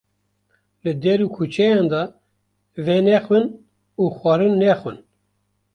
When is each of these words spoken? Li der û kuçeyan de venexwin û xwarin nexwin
Li 0.83 0.91
der 1.03 1.19
û 1.25 1.27
kuçeyan 1.35 1.85
de 1.93 2.03
venexwin 2.85 3.45
û 4.01 4.03
xwarin 4.17 4.53
nexwin 4.63 4.97